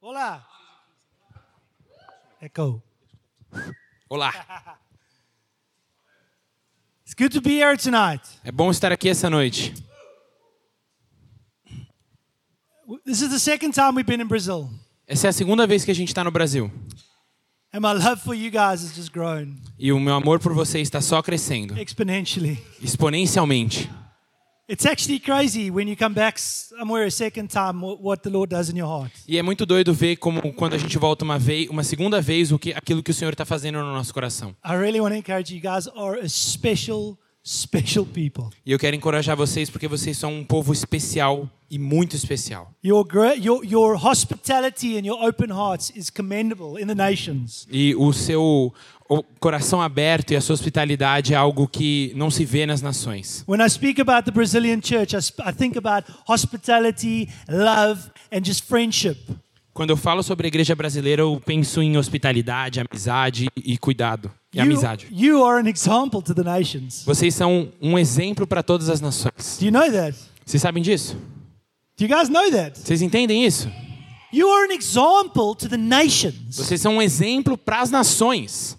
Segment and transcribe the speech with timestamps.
[0.00, 0.46] Olá.
[2.40, 2.82] Echo.
[4.08, 4.32] Olá,
[7.04, 8.22] It's good to be here tonight.
[8.44, 9.74] é bom estar aqui essa noite.
[13.04, 14.68] This is the second time we've been in Brazil,
[15.06, 16.70] Essa é a segunda vez que a gente está no Brasil.
[17.72, 20.80] and my love for you guys has just grown E o meu amor por você
[20.80, 22.58] está só crescendo, exponentially.
[22.82, 23.88] exponencialmente.
[24.70, 28.54] It's actually crazy when you come back somewhere a second time wh- what the Lord
[28.54, 29.12] does in your heart.
[29.26, 32.52] E é muito doido ver como quando a gente volta uma vez, uma segunda vez,
[32.52, 34.54] o que aquilo que o Senhor está fazendo no nosso coração.
[34.64, 35.60] I really want to encourage you.
[35.60, 38.44] Guys are a special, special people.
[38.64, 42.72] E eu quero encorajar vocês porque vocês são um povo especial e muito especial.
[42.84, 43.04] Your,
[43.36, 47.66] your, your hospitality and your open hearts is commendable in the nations.
[47.70, 48.72] E o seu
[49.10, 53.42] o coração aberto e a sua hospitalidade é algo que não se vê nas nações.
[53.48, 58.02] When I speak about the Brazilian church, I, think about hospitality, love,
[58.32, 59.18] and just friendship.
[59.72, 64.30] Quando eu falo sobre a igreja brasileira, eu penso em hospitalidade, amizade e cuidado.
[64.54, 65.06] E You, amizade.
[65.10, 67.02] you are an example to the nations.
[67.04, 69.58] Vocês são um exemplo para todas as nações.
[69.58, 70.16] Do you know that?
[70.46, 71.16] Vocês sabem disso?
[71.98, 72.78] Do you guys know that?
[72.78, 73.68] Vocês entendem isso?
[74.32, 76.56] You are an example to the nations.
[76.56, 78.78] Vocês são um exemplo para as nações.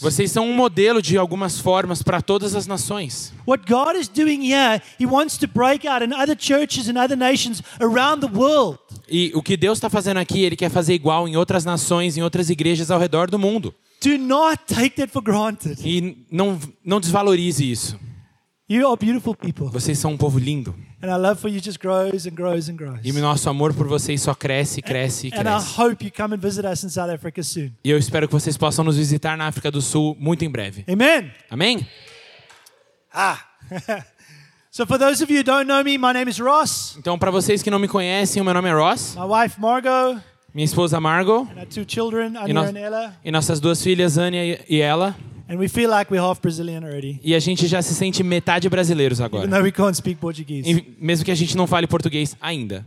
[0.00, 3.32] Vocês são um modelo de algumas formas para todas as nações.
[3.46, 7.16] What God is doing here, He wants to break out in other churches and other
[7.16, 8.78] nations around the world.
[9.08, 12.22] E o que Deus está fazendo aqui, Ele quer fazer igual em outras nações, em
[12.22, 13.74] outras igrejas ao redor do mundo.
[14.00, 15.80] Do not take that for granted.
[15.84, 17.98] E não, não desvalorize isso.
[18.70, 19.68] You are beautiful people.
[19.70, 20.74] Vocês são um povo lindo.
[21.00, 22.98] And our love for you just grows and grows and grows.
[23.04, 25.80] E o nosso amor por vocês só cresce, cresce e And I cresce.
[25.80, 27.72] hope you come and visit us in South Africa soon.
[27.84, 30.84] E eu espero que vocês possam nos visitar na África do Sul muito em breve.
[30.90, 31.30] Amen.
[31.50, 31.86] Amém?
[33.14, 33.38] Ah.
[34.70, 36.96] so, for those of you who don't know me, my name is Ross.
[36.98, 40.20] Então, para vocês que não me conhecem, o meu nome é Ross, My wife, Margot,
[40.54, 43.16] minha esposa Margot and our two children, e, Anya nós- and Ella.
[43.24, 45.14] e nossas duas filhas, Ania e- e ela.
[45.48, 48.68] And we feel like we're half Brazilian already, E a gente já se sente metade
[48.68, 49.48] brasileiros even agora.
[49.48, 50.68] though we can't speak Portuguese.
[50.70, 52.84] E mesmo que a gente não fale português ainda.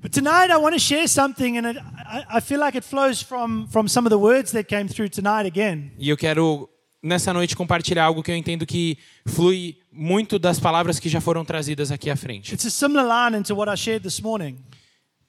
[0.00, 3.22] But tonight, I want to share something, and it, I, I feel like it flows
[3.22, 5.92] from, from some of the words that came through tonight again.
[5.96, 6.68] E eu quero,
[7.00, 11.44] nessa noite, compartilhar algo que eu entendo que flui muito das palavras que já foram
[11.44, 12.52] trazidas aqui à frente.
[12.52, 14.56] It's a similar line into what I shared this morning.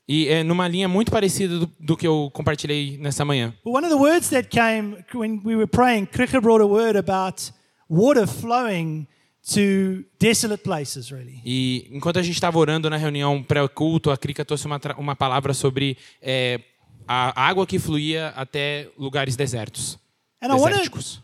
[0.07, 3.53] E é numa linha muito parecida do, do que eu compartilhei nessa manhã.
[3.63, 7.51] One of the words that came when we were praying, Krika brought a word about
[7.89, 9.07] water flowing
[9.53, 11.41] to desolate places, really.
[11.45, 15.53] E enquanto a gente estava orando na reunião pré-culto, a Krika trouxe uma, uma palavra
[15.53, 16.59] sobre é,
[17.07, 19.99] a água que fluía até lugares desertos.
[20.43, 21.19] And I want to Desérticos.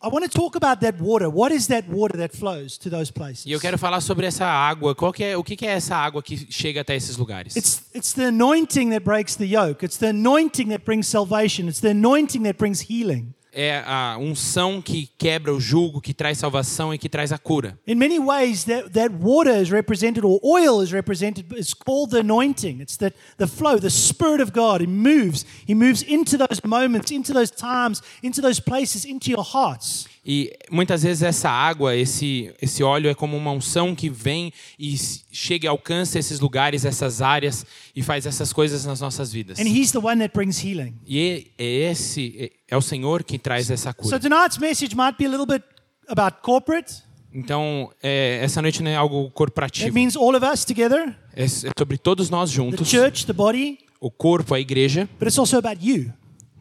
[0.00, 1.28] I want to talk about that water.
[1.28, 3.46] What is that water that flows to those places?
[3.46, 4.94] E eu quero falar sobre essa água.
[4.94, 7.54] Qual que é, o que, que é essa água que chega até esses lugares?
[7.54, 9.84] It's, it's the anointing that breaks the yoke.
[9.84, 11.68] It's the anointing that brings salvation.
[11.68, 13.34] It's the anointing that brings healing.
[13.54, 17.78] É a unção que quebra o jugo, que traz salvação e que traz a cura.
[17.86, 21.46] In many ways, that, that water is represented, or oil is represented,
[21.84, 22.80] called the anointing.
[22.80, 24.80] It's the, the flow, the Spirit of God.
[24.80, 25.46] He moves.
[25.66, 30.08] He moves into those moments, into those times, into those places, into your hearts.
[30.26, 34.96] E muitas vezes essa água, esse, esse óleo é como uma unção que vem e
[35.30, 39.58] chega e alcança esses lugares, essas áreas e faz essas coisas nas nossas vidas.
[39.58, 40.94] And He's the one that brings healing.
[41.06, 44.18] E é é esse é é o Senhor que traz essa So cura.
[44.18, 45.62] tonight's message might be a little bit
[46.08, 47.02] about corporate.
[47.32, 49.92] Então, é, essa noite não é algo It corporativo.
[49.92, 53.78] means all of us together, É é sobre todos nós the juntos, church, the body,
[54.00, 56.12] o corpo, a igreja, but it's also about you.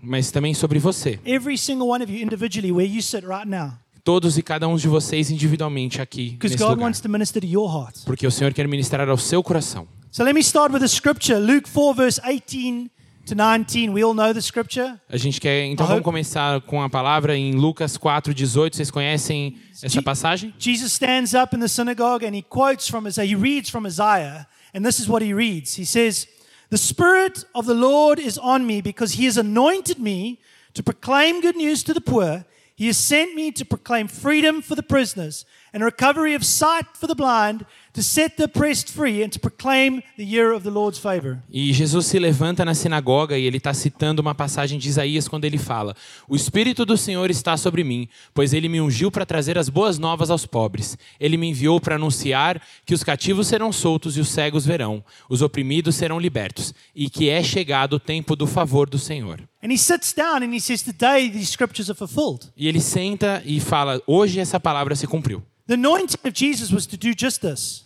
[0.04, 1.20] Mas também sobre você.
[1.26, 3.72] Every single one of you individually, where you sit right now.
[4.04, 6.86] Todos e cada um de vocês individualmente aqui nesse God lugar.
[6.86, 8.00] wants to minister to your heart.
[8.06, 9.88] Porque o Senhor quer ministrar ao seu coração.
[10.12, 12.92] So let me start with a scripture Luke 4, verse 18
[13.26, 13.90] to 19.
[13.94, 15.00] We all know the scripture.
[15.10, 15.94] A gente quer, então Aham.
[15.96, 18.76] vamos começar com a palavra em Lucas 4:18.
[18.76, 20.54] Vocês conhecem essa passagem?
[20.60, 24.46] Jesus stands up in the synagogue and he quotes from Isaiah, he reads from Isaiah,
[24.76, 25.80] and this is what he reads.
[25.80, 26.28] He says,
[26.74, 30.40] The Spirit of the Lord is on me because he has anointed me
[30.74, 32.46] to proclaim good news to the poor.
[32.76, 37.06] He has sent me to proclaim freedom for the prisoners and recovery of sight for
[37.06, 40.98] the blind, to set the oppressed free, and to proclaim the year of the Lord's
[40.98, 41.38] favor.
[41.50, 45.46] E Jesus se levanta na sinagoga e ele está citando uma passagem de Isaías quando
[45.46, 45.96] ele fala:
[46.28, 50.00] O Espírito do Senhor está sobre mim, pois ele me ungiu para trazer as boas
[50.00, 50.98] novas aos pobres.
[51.20, 55.42] Ele me enviou para anunciar que os cativos serão soltos e os cegos verão, os
[55.42, 59.40] oprimidos serão libertos, e que é chegado o tempo do favor do Senhor.
[59.64, 62.52] And he sits down and he says, Today these scriptures are fulfilled.
[62.58, 65.44] E ele senta e fala: Hoje essa palavra se cumpriu.
[65.68, 67.84] The anointing of Jesus was to do just this.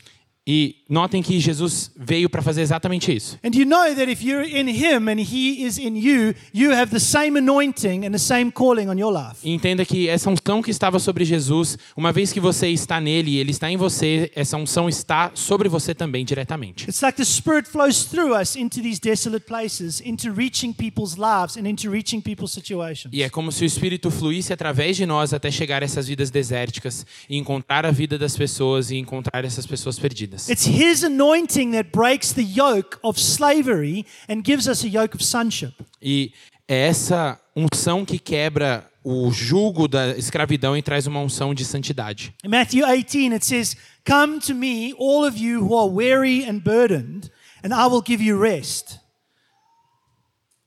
[0.48, 3.38] E notem que Jesus veio para fazer exatamente isso.
[3.44, 6.90] And you know that if you're in Him and He is in you, you have
[6.90, 9.42] the same anointing and the same calling on your life.
[9.44, 13.32] E entenda que essa unção que estava sobre Jesus, uma vez que você está nele
[13.32, 16.90] e ele está em você, essa unção está sobre você também diretamente.
[16.90, 21.58] It's like the Spirit flows through us into these desolate places, into reaching people's lives
[21.58, 23.10] and into reaching people's situations.
[23.12, 26.32] E é como se o Espírito fluísse através de nós até chegar a essas vidas
[26.32, 30.37] desérticas e encontrar a vida das pessoas e encontrar essas pessoas perdidas.
[30.50, 35.24] It's His anointing that breaks the yoke of slavery and gives us a yoke of
[35.24, 35.74] sonship.
[36.02, 36.32] E
[36.68, 42.34] é essa unção que quebra o jugo da escravidão e traz uma unção de santidade.
[42.44, 43.76] In Matthew 18, it says,
[44.06, 47.32] Come to me, all of you who are weary and burdened,
[47.64, 49.00] and I will give you rest.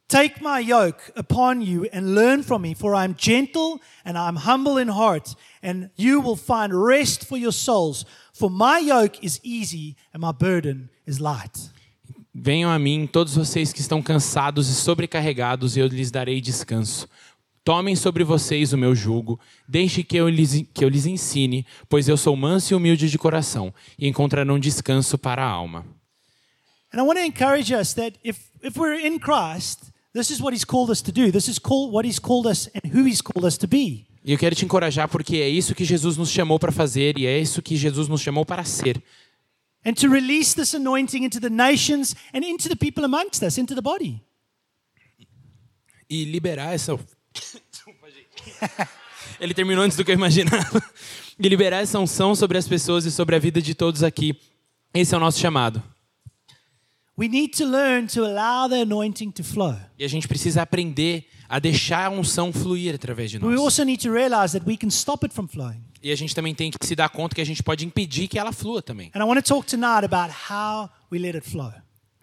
[0.09, 4.27] Take my yoke upon you and learn from me, for I am gentle and I
[4.27, 8.05] am humble in heart, and you will find rest for your souls.
[8.33, 11.71] For my yoke is easy and my burden is light.
[12.33, 17.09] Venham a mim todos vocês que estão cansados e sobrecarregados, e eu lhes darei descanso.
[17.65, 22.09] Tomem sobre vocês o meu jugo, deixe que eu lhes, que eu lhes ensine, pois
[22.09, 25.85] eu sou manso e humilde de coração, e encontrarão descanso para a alma.
[26.93, 30.55] And I want to encourage us that if, if we're in Christ, this is what
[30.55, 31.31] He's called us to do.
[31.31, 34.10] This is called, what He's called us and who He's called us to be.
[34.25, 37.27] E eu quero te encorajar porque é isso que Jesus nos chamou para fazer e
[37.27, 39.03] é isso que Jesus nos chamou para ser.
[39.85, 43.75] and to release this anointing into the nations and into the people amongst us, into
[43.75, 44.23] the body.
[46.09, 46.99] E liberar essa.
[49.41, 50.83] Ele terminou antes do que eu imaginava.
[51.39, 54.39] E liberar essa unção sobre as pessoas e sobre a vida de todos aqui.
[54.93, 55.83] Esse é o nosso chamado.
[59.99, 63.65] E a gente precisa aprender a deixar a unção fluir através de But we nós.
[63.65, 65.85] also need to realize that we can stop it from flowing.
[66.03, 68.39] E a gente também tem que se dar conta que a gente pode impedir que
[68.39, 69.11] ela flua também.
[69.15, 71.73] And I want to talk tonight about how we let it flow.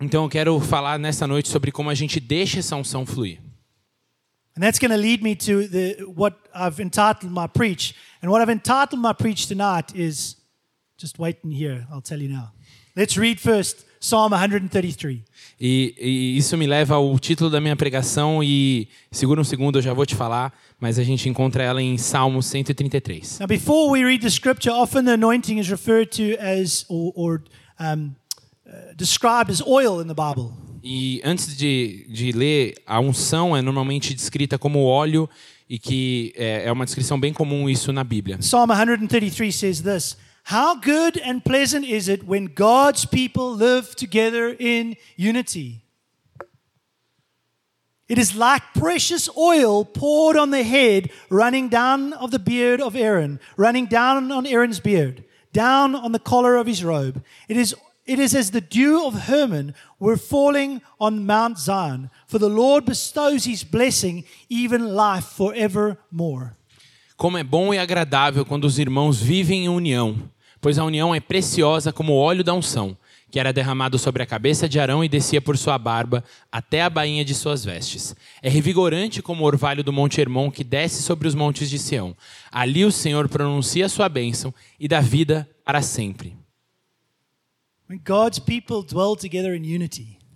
[0.02, 3.40] Então eu quero falar nessa noite sobre como a gente deixa essa unção fluir.
[4.56, 7.94] And that's going to lead me to the, what I've entitled my preach.
[8.24, 10.38] And what I've entitled my preach tonight is
[11.00, 11.86] just waiting here.
[11.92, 12.54] I'll tell you now.
[12.96, 15.22] Let's read first Psalm 133.
[15.60, 19.82] E, e isso me leva ao título da minha pregação e segura um segundo, eu
[19.82, 23.40] já vou te falar, mas a gente encontra ela em Salmo 133.
[23.40, 27.44] Now, before we read the scripture, often the anointing is referred to as or, or
[27.80, 28.12] um,
[28.66, 30.54] uh, described as oil in the Bible.
[30.84, 35.28] E antes de, de ler, a unção é normalmente descrita como óleo
[35.70, 38.38] e que é, é uma descrição bem comum isso na Bíblia.
[38.38, 40.16] Psalm 133 says this
[40.48, 45.82] How good and pleasant is it when God's people live together in unity?
[48.08, 52.96] It is like precious oil poured on the head, running down of the beard of
[52.96, 57.22] Aaron, running down on Aaron's beard, down on the collar of his robe.
[57.50, 62.40] It is, it is as the dew of Hermon were falling on Mount Zion, for
[62.40, 66.56] the Lord bestows his blessing, even life forevermore.
[67.18, 70.30] Como é bom e agradável quando os irmãos vivem em união,
[70.62, 72.98] pois a união é preciosa como o óleo da unção,
[73.30, 76.90] que era derramado sobre a cabeça de Arão e descia por sua barba até a
[76.90, 78.16] bainha de suas vestes.
[78.42, 82.16] É revigorante como o orvalho do Monte Hermon que desce sobre os montes de Sião.
[82.52, 86.38] Ali o Senhor pronuncia a sua bênção e dá vida para sempre.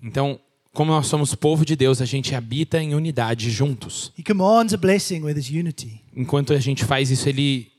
[0.03, 0.39] Então,
[0.73, 4.11] como nós somos povo de Deus, a gente habita em unidade juntos.
[4.17, 6.01] He commands a blessing where there's unity.
[6.15, 7.69] Enquanto a gente faz isso, ele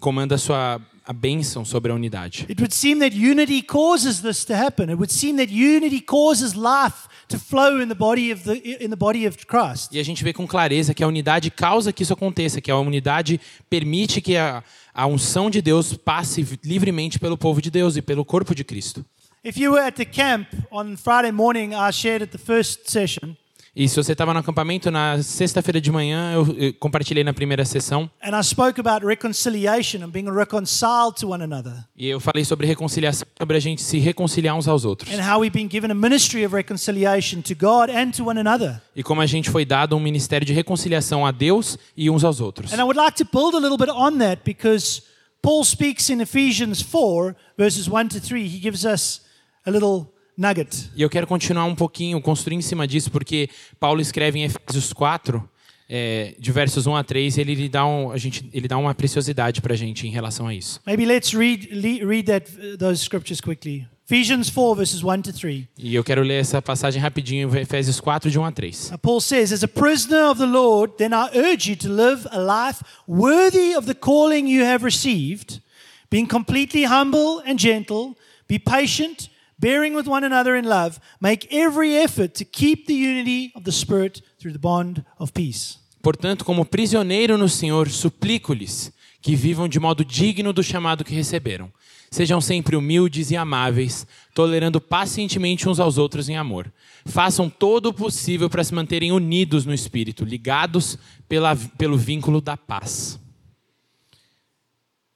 [0.00, 2.46] comanda a sua a bênção sobre a unidade.
[2.50, 4.90] It would seem that unity causes this to happen.
[4.90, 8.90] It would seem that unity causes life to flow in the body of the in
[8.90, 9.92] the body of Christ.
[9.92, 12.76] E a gente vê com clareza que a unidade causa que isso aconteça, que a
[12.76, 18.02] unidade permite que a, a unção de Deus passe livremente pelo povo de Deus e
[18.02, 19.04] pelo corpo de Cristo.
[19.44, 23.36] If you were at the camp on Friday morning, I shared at the first session,
[23.78, 27.62] E se você estava no acampamento na sexta-feira de manhã, eu, eu compartilhei na primeira
[27.62, 32.42] sessão and I spoke about reconciliation and being reconciled to one another, e eu falei
[32.42, 35.12] sobre reconciliação, sobre a gente se reconciliar uns aos outros.
[35.12, 38.80] and how we've been given a ministry of reconciliation to God and to one another.
[38.96, 42.40] E como a gente foi dado um ministério de reconciliação a Deus e uns aos
[42.40, 42.72] outros.
[42.72, 45.02] And I would like to build a little bit on that because
[45.42, 48.48] Paul speaks in Ephesians 4, verses 1 to 3.
[48.48, 49.20] He gives us
[49.66, 50.90] a little nugget.
[50.94, 53.48] E eu quero continuar um pouquinho, construir em cima disso, porque
[53.80, 55.48] Paulo escreve em Efésios 4,
[55.88, 58.76] é, de versos 1 a 3, e ele, lhe dá, um, a gente, ele dá
[58.76, 60.80] uma preciosidade para a gente em relação a isso.
[60.86, 61.68] Maybe let's read,
[62.04, 63.86] read that, uh, those scriptures quickly.
[64.08, 65.66] Ephesians 4, verses 1 to 3.
[65.76, 68.90] E eu quero ler essa passagem rapidinho, Efésios 4, de 1 a 3.
[68.90, 72.28] Now, Paul says, As a prisoner of the Lord, then I urge you to live
[72.30, 75.60] a life worthy of the calling you have received,
[76.08, 78.16] being completely humble and gentle,
[78.48, 79.28] Be patient,
[79.58, 80.98] bearing with one another in love.
[81.20, 85.78] Make every effort to keep the unity of the Spirit through the bond of peace.
[86.02, 91.72] Portanto, como prisioneiro no Senhor, suplico-lhes que vivam de modo digno do chamado que receberam.
[92.08, 96.72] Sejam sempre humildes e amáveis, tolerando pacientemente uns aos outros em amor.
[97.04, 100.96] Façam todo o possível para se manterem unidos no espírito, ligados
[101.28, 103.18] pela, pelo vínculo da paz.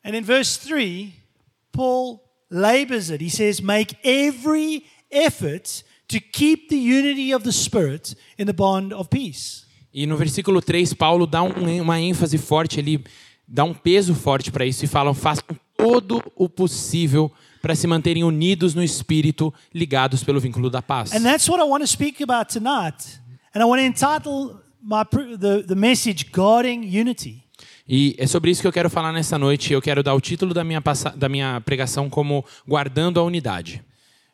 [0.05, 1.13] And in verse 3,
[1.71, 3.23] Paul labors it.
[3.25, 8.93] He says, Make every effort to keep the unity of the Spirit in the bond
[8.93, 9.65] of peace.
[9.93, 13.03] E no versículo 3, Paulo dá um- uma ênfase forte, ele
[13.47, 15.45] dá um peso forte para isso e falam: façam
[15.77, 17.31] todo o possível
[17.61, 21.13] para se manterem unidos no espírito, ligados pelo vínculo da paz.
[21.13, 23.21] And that's what I want to speak about tonight.
[23.55, 25.03] And I want to entitle my,
[25.39, 27.43] the, the message Guarding Unity.
[27.93, 29.73] E é sobre isso que eu quero falar nessa noite.
[29.73, 30.81] Eu quero dar o título da minha,
[31.17, 33.83] da minha pregação como Guardando a Unidade.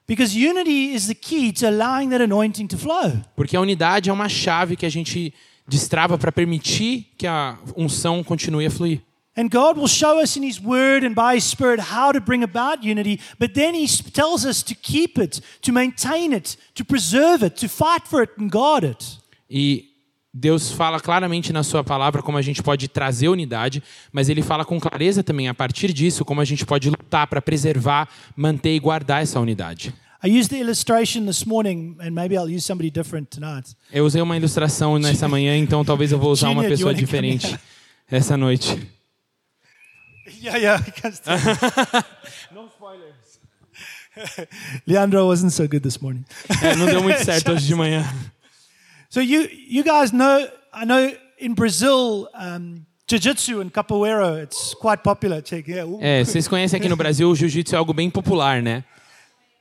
[0.07, 3.19] Because unity is the key to allowing that anointing to flow.
[3.35, 5.33] Porque a unidade é uma chave que a gente
[5.67, 9.01] destrava para permitir que a unção continue a fluir.
[9.35, 12.45] And God will show us in His Word and by His Spirit how to bring
[12.45, 17.43] about unity, but then He tells us to keep it, to maintain it, to preserve
[17.43, 19.19] it, to fight for it and guard it.
[19.49, 19.96] E
[20.39, 24.67] Deus fala claramente na sua palavra como a gente pode trazer unidade, mas ele fala
[24.67, 28.79] com clareza também a partir disso como a gente pode lutar para preservar, manter e
[28.79, 29.95] guardar essa unidade.
[30.23, 33.75] I used the illustration this morning, and maybe I'll use somebody different tonight.
[33.91, 37.59] Eu usei uma ilustração nessa manhã, então talvez eu vou usar uma pessoa diferente
[38.11, 38.77] essa noite.
[40.43, 40.85] Yeah, yeah.
[40.85, 41.35] I can still-
[44.87, 46.25] Leandro wasn't so good this morning.
[46.63, 48.05] É, não deu muito certo hoje de manhã.
[49.17, 55.03] So you you guys know I know in Brazil um, jiu-jitsu and capoeira it's quite
[55.03, 55.41] popular.
[55.41, 55.89] Check yeah.
[56.03, 58.85] É, vocês conhecem aqui no Brasil o jiu-jitsu é algo bem popular, né?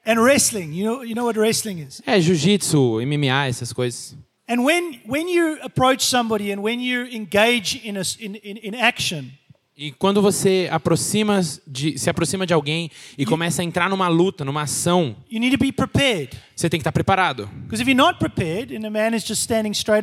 [0.06, 0.74] And wrestling.
[0.74, 2.02] You know you know what wrestling is.
[2.06, 4.18] É, jiu-jitsu, MMA, essas coisas.
[4.50, 8.76] And when when you approach somebody and when you engage in a in, in, in
[8.76, 9.32] action,
[9.78, 14.46] E quando você aproxima de, se aproxima de alguém e começa a entrar numa luta,
[14.46, 16.30] numa ação, you need to be prepared.
[16.56, 17.50] você tem que estar preparado.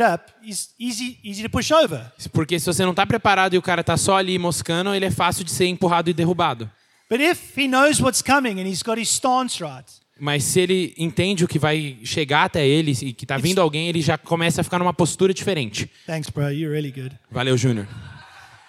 [0.02, 1.48] Up, easy easy.
[2.30, 5.10] Porque se você não está preparado e o cara está só ali moscando, ele é
[5.10, 6.70] fácil de ser empurrado e derrubado.
[10.20, 13.88] Mas se ele entende o que vai chegar até ele e que está vindo alguém,
[13.88, 15.90] ele já começa a ficar numa postura diferente.
[16.06, 16.50] thanks, bro.
[16.50, 17.18] You're really good.
[17.30, 17.88] Valeu, Júnior.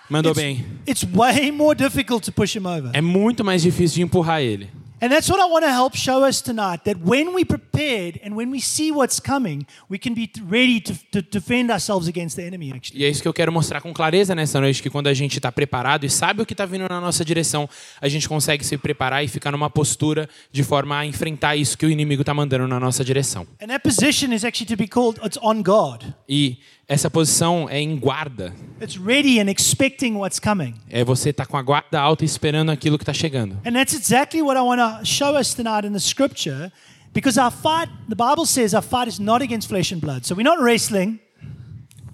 [0.10, 0.66] Mandou It's, bem.
[0.88, 2.92] it's way more difficult to push him over.
[2.94, 4.70] É muito mais difícil de empurrar ele.
[5.02, 8.36] And that's what I want to help show us tonight that when we prepared and
[8.38, 12.44] when we see what's coming, we can be ready to, to defend ourselves against the
[12.46, 13.02] enemy, actually.
[13.02, 15.36] E é isso que eu quero mostrar com clareza nessa noite, que quando a gente
[15.38, 17.68] está preparado e sabe o que está vindo na nossa direção,
[18.00, 21.86] a gente consegue se preparar e ficar numa postura de forma a enfrentar isso que
[21.86, 23.46] o inimigo está mandando na nossa direção.
[23.62, 26.14] And that position is actually to be called it's on guard.
[26.30, 28.54] E essa posição é em guarda.
[28.82, 30.76] It's ready and expecting what's coming.
[30.90, 33.58] É você estar com a guarda alta esperando aquilo que está chegando.
[33.66, 36.72] And that's exactly what I want to show us tonight in the scripture
[37.14, 40.26] because our fight, the Bible says our fight is not against flesh and blood.
[40.26, 41.20] So we're not wrestling.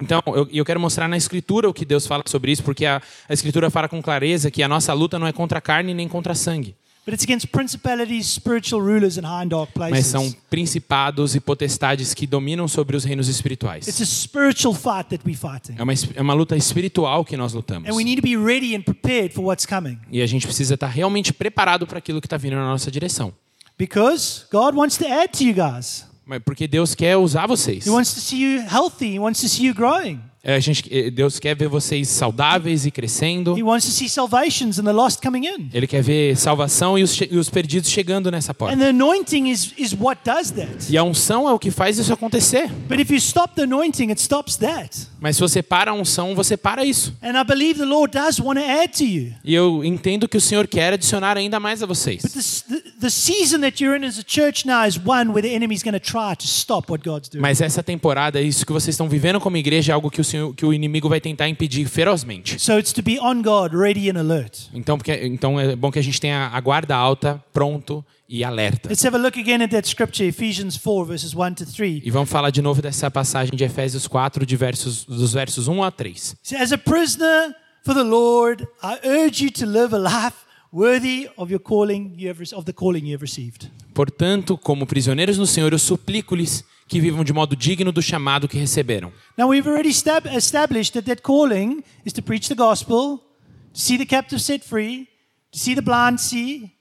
[0.02, 3.02] Então, eu, eu quero mostrar na Escritura o que Deus fala sobre isso, porque a,
[3.28, 6.08] a Escritura fala com clareza que a nossa luta não é contra a carne nem
[6.08, 6.76] contra sangue,
[7.10, 12.14] But it's against principalities, spiritual rulers, and high and dark mas são principados e potestades
[12.14, 13.88] que dominam sobre os reinos espirituais.
[13.88, 15.74] It's a spiritual fight that we're fighting.
[15.76, 17.90] É uma, é uma luta espiritual que nós lutamos.
[17.90, 19.98] And we need to be ready and prepared for what's coming.
[20.12, 23.34] E a gente precisa estar realmente preparado para aquilo que está vindo na nossa direção.
[23.76, 26.06] Because God wants to add to you guys.
[26.28, 27.88] Mas porque Deus quer usar vocês.
[27.88, 29.16] He wants to see you healthy.
[29.16, 30.22] He wants to see you growing.
[30.50, 33.56] É, a gente, é, Deus quer ver vocês saudáveis e crescendo.
[33.56, 35.70] He wants to see salvations and the lost coming in.
[35.72, 38.74] Ele quer ver salvação e os, e os perdidos chegando nessa porta.
[38.76, 40.90] And the anointing is, is what does that.
[40.90, 42.68] E a unção é o que faz isso acontecer.
[42.88, 44.90] But if you stop the anointing, it stops that.
[45.20, 47.14] Mas se você para a unção, você para isso.
[47.22, 49.34] And I believe the Lord does want to add to you.
[49.44, 52.22] E eu entendo que o Senhor quer adicionar ainda mais a But vocês.
[52.24, 55.54] this, the, the season that you're in as a church now is one where the
[55.54, 57.42] enemy's going to try to stop what God's doing.
[57.42, 60.39] Mas essa temporada, isso que vocês estão vivendo como igreja é algo que o, Senhor,
[60.56, 62.60] que o inimigo vai tentar impedir ferozmente.
[62.60, 64.70] So it's to be on guard, ready and alert.
[64.74, 68.90] Então, porque, então é bom que a gente tenha a guarda alta, pronto e alerta.
[68.90, 72.02] Let's have a look again at that scripture, Ephesians 4, verses 1 to 3.
[72.06, 75.84] E vamos falar de novo dessa passagem de Efésios 4, de versos, dos versos 1
[75.84, 76.36] a 3.
[76.44, 80.38] So as a prisoner for the Lord, I urge you to live a life
[80.72, 83.70] worthy of your calling you have, of the calling you have received.
[84.00, 88.58] Portanto, como prisioneiros no Senhor, eu suplico-lhes que vivam de modo digno do chamado que
[88.58, 89.12] receberam.
[89.38, 93.98] Now we've already stab- established that that calling is to preach the gospel, to see
[93.98, 95.06] the captive set free,
[95.52, 96.72] to see the blind see,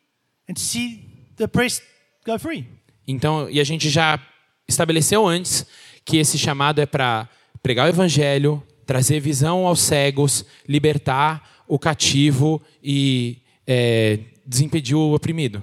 [0.49, 1.83] and to see the oppressed
[2.25, 2.65] go free.
[3.05, 4.25] Então, e a gente já
[4.69, 5.67] estabeleceu antes
[6.05, 7.29] que esse chamado é para
[7.61, 15.61] pregar o evangelho, trazer visão aos cegos, libertar o cativo e é, desimpedir o oprimido.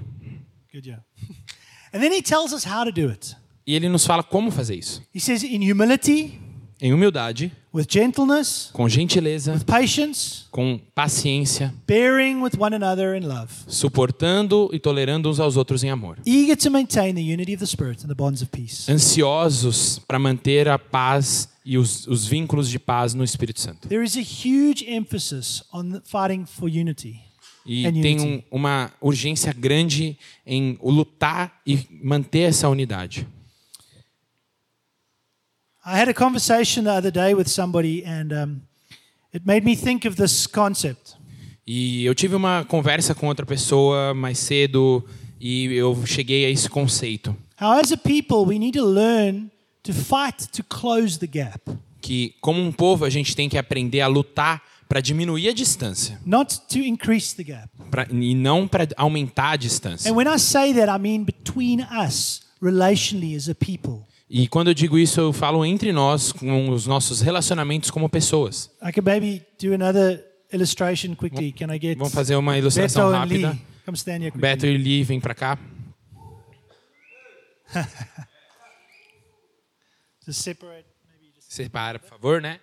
[0.74, 1.06] Good, yeah.
[3.68, 5.02] E ele nos fala como fazer isso.
[5.14, 6.40] He says, in humility,
[6.82, 13.26] Em humildade, with gentleness, com gentileza, with patience, com paciência, bearing with one another in
[13.26, 16.18] love, suportando e tolerando uns aos outros em amor.
[16.26, 18.92] eager to maintain the unity of the Spirit and the bonds of peace.
[18.92, 23.88] Ansiosos para manter a paz e os, os vínculos de paz no Espírito Santo.
[23.88, 27.22] There is a huge emphasis on fighting for unity.
[27.66, 33.28] E tem um, uma urgência grande em lutar e manter essa unidade.
[35.86, 38.62] I had a conversation the other day with somebody, and um,
[39.34, 41.16] it made me think of this concept.
[41.66, 45.04] E eu tive uma conversa com outra pessoa mais cedo
[45.40, 49.50] e eu cheguei a esse conceito How, as a people, we need to learn
[49.84, 51.62] to fight to close the gap,
[52.02, 54.62] que como um povo a gente tem que aprender a lutar
[54.96, 57.68] para diminuir a distância not to increase the gap.
[57.92, 60.10] pra, e não para aumentar a distância.
[60.10, 64.06] And when I say that, I mean between us, relationally as a people.
[64.30, 68.72] E quando eu digo isso, eu falo entre nós, com os nossos relacionamentos como pessoas.
[68.82, 70.24] I could maybe do another
[70.54, 71.52] illustration quickly.
[71.52, 73.60] Can I get Vamos fazer uma ilustração Beto rápida.
[73.86, 74.42] Come stand here quickly.
[74.42, 75.60] Beto e Lee, vem para cá.
[80.32, 80.88] Separate.
[81.42, 82.62] Separa, por favor, né?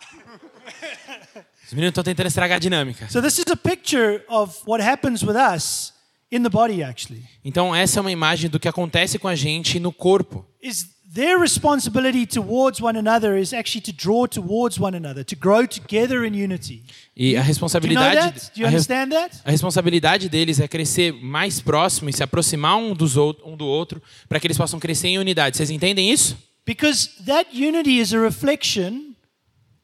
[1.66, 3.08] Os meninos estão tentando estragar a dinâmica.
[3.10, 5.92] So this is a picture of what happens with us
[6.30, 7.22] in the body, actually.
[7.44, 10.44] Então, essa é uma imagem do que acontece com a gente no corpo.
[10.62, 15.66] Is their responsibility towards one another is actually to draw towards one another, to grow
[15.66, 16.82] together in unity.
[17.16, 18.50] E a Do you know responsabilidade, that?
[18.54, 19.40] Do you understand that?
[19.44, 23.64] a responsabilidade deles é crescer mais próximo e se aproximar um, dos out, um do
[23.64, 25.56] outro para que eles possam crescer em unidade.
[25.56, 26.36] Vocês entendem isso?
[26.66, 29.13] Because that unity is a reflection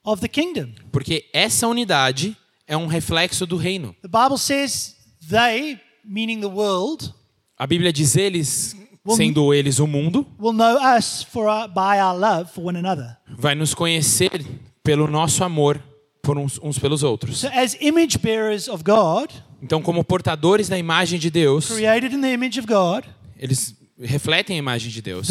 [0.04, 0.72] of the kingdom.
[0.92, 2.36] Porque essa unidade
[2.66, 3.94] é um reflexo do reino.
[4.02, 4.96] The Bible says
[5.28, 7.12] they, meaning the world,
[7.58, 8.74] A Bíblia diz eles,
[9.08, 13.16] sendo eles o mundo, will know us for our, by our love for one another.
[13.38, 14.44] vai nos conhecer
[14.82, 15.82] pelo nosso amor
[16.22, 17.38] por uns, uns pelos outros.
[17.40, 19.30] So, as image bearers of God,
[19.62, 23.04] Então, como portadores da imagem de Deus, created in the image of God,
[23.38, 25.28] eles refletem a imagem de Deus.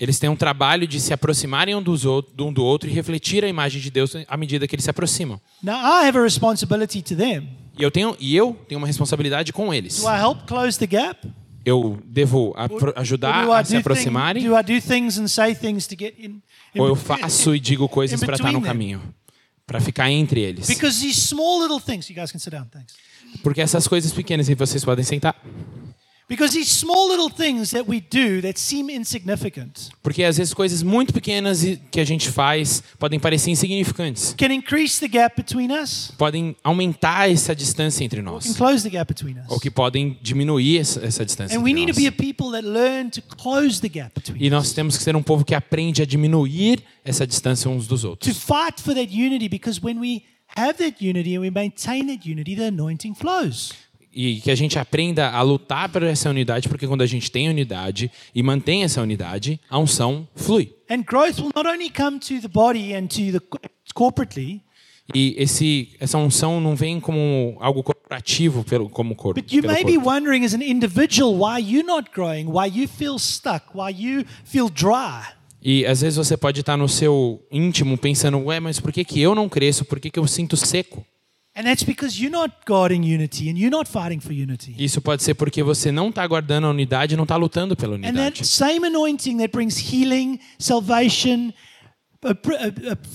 [0.00, 3.44] Eles têm um trabalho de se aproximarem um, dos outros, um do outro e refletir
[3.44, 5.40] a imagem de Deus à medida que eles se aproximam.
[5.62, 7.48] Now, I have a responsibility to them.
[7.78, 10.00] E eu tenho, e eu tenho uma responsabilidade com eles.
[10.00, 11.28] Do I help close the gap?
[11.64, 12.54] Eu devo
[12.94, 16.40] ajudar a se aproximarem, do I do things and say things to get in?
[16.74, 18.72] in ou eu faço e digo coisas para estar no between them?
[18.72, 19.14] caminho,
[19.66, 20.68] para ficar entre eles.
[20.68, 22.94] Because these small little things, you guys can sit down, thanks.
[23.42, 25.34] Porque essas coisas pequenas, e vocês podem sentar.
[26.28, 30.82] Because these small little things that we do that seem insignificant Porque às vezes coisas
[30.82, 34.34] muito pequenas e- que a gente faz podem parecer insignificantes.
[34.36, 38.56] can increase the gap between us, Podem aumentar essa distância entre can nós.
[38.56, 39.46] close the gap between us.
[39.48, 42.18] Ou que podem diminuir essa, essa distância And we need to be a nós.
[42.18, 45.44] people that learn to close the gap between E nós temos que ser um povo
[45.44, 48.36] que aprende a diminuir essa distância uns dos To outros.
[48.36, 50.24] fight for that unity because when we
[50.56, 53.72] have that unity and we maintain that unity, the anointing flows.
[54.18, 57.50] E que a gente aprenda a lutar por essa unidade, porque quando a gente tem
[57.50, 60.72] unidade e mantém essa unidade, a unção flui.
[60.90, 63.40] And growth will not only come to the body and to the
[63.94, 64.62] corporately,
[65.14, 69.40] E esse, essa unção não vem como algo corporativo pelo, como corpo.
[69.40, 70.08] but you may be corpo.
[70.08, 74.68] wondering as an individual why you're not growing, why you feel stuck, why you feel
[74.68, 75.22] dry.
[75.68, 79.20] E às vezes você pode estar no seu íntimo pensando, ué, mas por que, que
[79.20, 79.84] eu não cresço?
[79.84, 81.04] Por que, que eu sinto seco?
[81.56, 84.76] And that's because you're not guarding unity and you're not fighting for unity.
[84.78, 87.96] Isso pode ser porque você não está guardando a unidade e não está lutando pela
[87.96, 88.46] And that unidade.
[88.46, 91.52] same anointing that brings healing, salvation,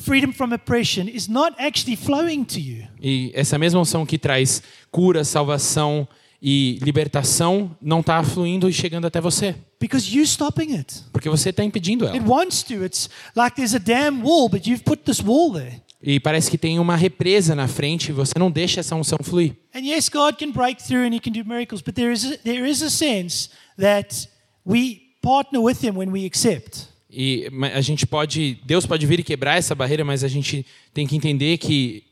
[0.03, 2.83] freedom from oppression is not actually flowing to you.
[3.01, 4.61] E essa mesma unção que traz
[4.91, 6.05] cura, salvação
[6.41, 9.55] e libertação não está fluindo e chegando até você.
[9.79, 11.03] Because you're stopping it.
[11.11, 12.15] Porque você está impedindo ela.
[12.15, 12.83] It wants to.
[12.83, 15.81] It's like there's a damn wall, but you've put this wall there.
[16.03, 19.55] E parece que tem uma represa na frente e você não deixa essa unção fluir.
[19.73, 22.37] And yes, God can break through and He can do miracles, but there is a,
[22.37, 23.49] there is a sense
[23.79, 24.27] that
[24.65, 26.89] we partner with Him when we accept.
[27.13, 31.05] E a gente pode, Deus pode vir e quebrar essa barreira, mas a gente tem
[31.05, 32.03] que entender que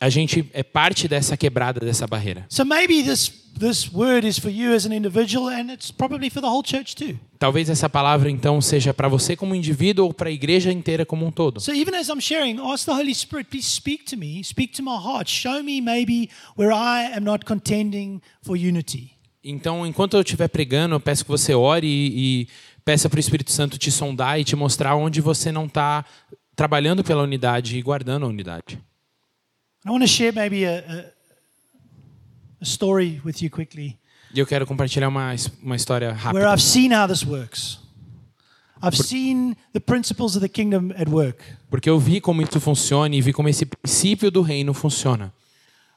[0.00, 2.46] a gente é parte dessa quebrada dessa barreira.
[2.48, 6.40] So maybe this this word is for you as an individual, and it's probably for
[6.40, 7.18] the whole church too.
[7.38, 11.26] Talvez essa palavra então seja para você como indivíduo ou para a igreja inteira como
[11.26, 11.60] um todo.
[11.60, 14.82] So even as I'm sharing, ask the Holy Spirit, please speak to me, speak to
[14.82, 19.12] my heart, show me maybe where I am not contending for unity.
[19.42, 22.48] Então, enquanto eu estiver pregando, eu peço que você ore e, e
[22.84, 26.04] peça para o Espírito Santo te sondar e te mostrar onde você não está
[26.54, 28.78] trabalhando pela unidade e guardando a unidade.
[29.86, 31.12] I want to share maybe a,
[32.60, 33.98] a, story with you quickly
[34.34, 36.46] eu quero compartilhar uma, uma história where.
[36.46, 37.78] I've seen how this works.
[38.82, 41.42] I've seen the principles of the kingdom at work.
[41.68, 45.32] Porque eu vi como isso funciona e vi como esse princípio do reino funciona.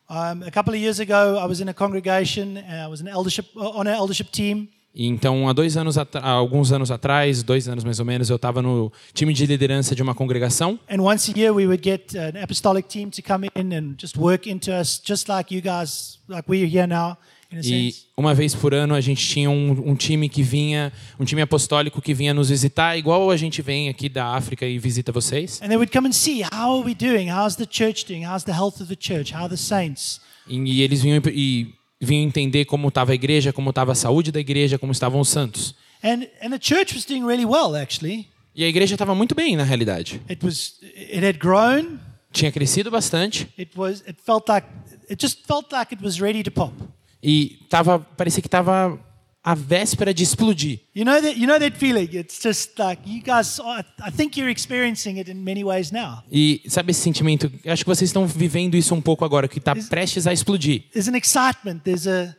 [0.09, 2.57] Um, a couple of years ago, I was in a congregation.
[2.57, 6.71] Uh, I was an eldership on an eldership team, então, há dois anos, há alguns
[6.71, 10.13] anos atrás, dois anos mais ou menos, eu estava no time de liderança de uma
[10.13, 10.77] congregação.
[10.89, 14.17] and once a year we would get an apostolic team to come in and just
[14.17, 17.17] work into us, just like you guys, like we're here now,
[17.54, 21.41] E uma vez por ano a gente tinha um, um time que vinha, um time
[21.41, 25.62] apostólico que vinha nos visitar, igual a gente vem aqui da África e visita vocês.
[25.62, 28.45] And they would come and see how are we doing, how's the church doing, how's
[28.45, 30.21] the health of the church, how are the saints.
[30.47, 34.31] E, e eles vinham e vinham entender como estava a igreja, como estava a saúde
[34.31, 35.75] da igreja, como estavam os santos.
[36.03, 38.27] And and the church was doing really well actually.
[38.55, 40.21] E a igreja estava muito bem na realidade.
[40.29, 41.99] It was it had grown.
[42.33, 44.65] Tinha crescido bastante It was it felt like
[45.09, 46.73] it just felt like it was ready to pop.
[47.21, 48.97] e tava, parecia que estava
[49.43, 50.80] à véspera de explodir.
[50.95, 52.10] You know that you know that feeling.
[52.13, 53.60] It's just like you guys.
[53.99, 56.23] I think you're experiencing it in many ways now.
[56.32, 57.51] E sabe esse sentimento?
[57.63, 60.84] Eu acho que vocês estão vivendo isso um pouco agora, que está prestes a explodir.
[60.91, 61.80] There's an excitement.
[61.84, 62.36] There's a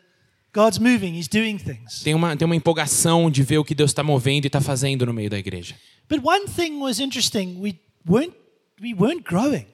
[0.55, 1.19] God's moving.
[1.19, 2.03] He's doing things.
[2.03, 5.05] Tem uma, tem uma empolgação de ver o que Deus está movendo e está fazendo
[5.07, 5.75] no meio da igreja.
[6.09, 7.59] But one thing was interesting.
[7.59, 8.35] We weren't
[8.81, 9.67] we weren't growing.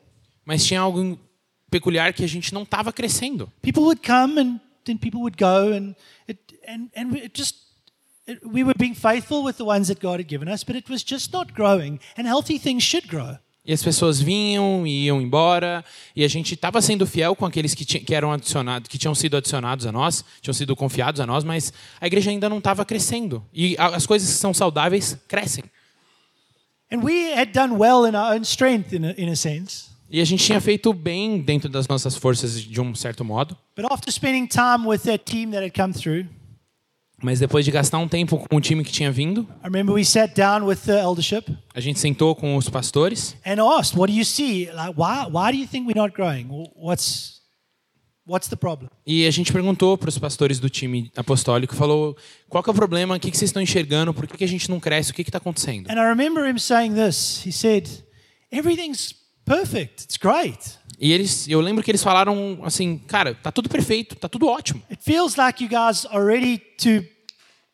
[0.47, 1.19] Mas tinha algo
[1.71, 3.53] peculiar que a gente não estava crescendo.
[3.61, 5.95] People would come and then people would go, and
[6.27, 7.54] it and and it just.
[8.26, 10.90] It, we were being faithful with the ones that God had given us, but it
[10.90, 11.98] was just not growing.
[12.14, 13.38] And healthy things should grow.
[13.68, 15.85] E as pessoas vinham e iam embora,
[16.16, 19.37] e a gente estava sendo fiel com aqueles que, que eram adicionados, que tinham sido
[19.37, 23.44] adicionados a nós, tinham sido confiados a nós, mas a igreja ainda não estava crescendo.
[23.52, 25.64] E as coisas que são saudáveis crescem.
[26.90, 27.35] We.
[30.11, 33.85] E a gente tinha feito bem dentro das nossas forças de um certo modo, But
[33.92, 36.26] after spending time with that team that had come through,
[37.22, 40.04] mas depois de gastar um tempo com o time que tinha vindo, I remember we
[40.04, 44.18] sat down with the eldership a gente sentou com os pastores and asked, "What do
[44.18, 44.66] you see?
[44.72, 45.26] Like, why?
[45.31, 46.44] Why do you think we're not growing?
[46.46, 47.38] Wh- What's
[48.26, 52.16] what's the problem?" e a gente perguntou para os pastores do time apostólico, falou,
[52.48, 54.48] qual que é o problema, o que, que vocês estão enxergando, por que, que a
[54.48, 55.90] gente não cresce, o que está acontecendo?
[55.90, 57.44] And I remember him saying this.
[57.46, 57.88] He said,
[58.52, 59.14] "Everything's
[59.49, 60.05] perfect.
[60.05, 60.79] It's great.
[61.01, 64.83] E eles, eu lembro que eles falaram assim, cara, tá tudo perfeito, tá tudo ótimo.
[64.91, 67.05] It feels like you guys are ready to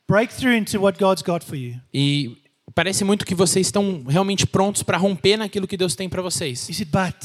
[0.07, 2.37] break through into what God's got for you." E
[2.75, 6.69] parece muito que vocês estão realmente prontos para romper naquilo que Deus tem para vocês.
[6.69, 7.17] He said, "But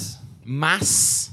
[0.44, 1.32] Mas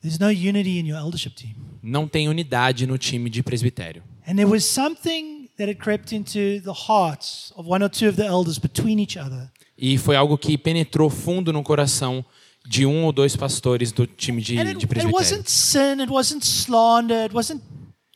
[0.00, 1.54] there's no unity in your eldership team."
[1.86, 4.02] não tem unidade no time de presbitério.
[4.26, 8.16] And there was something that had crept into the hearts of one or two of
[8.16, 9.50] the elders between each other.
[9.78, 12.24] E foi algo que penetrou fundo no coração
[12.68, 15.14] de um ou dois pastores do time de, And de it, it presbitério.
[15.16, 17.62] wasn't sin, it wasn't slander, it wasn't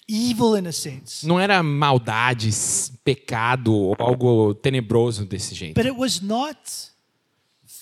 [0.09, 1.27] evil in a sense.
[1.27, 2.51] Não era maldade,
[3.05, 5.75] pecado ou algo tenebroso desse jeito.
[5.75, 6.59] But it was not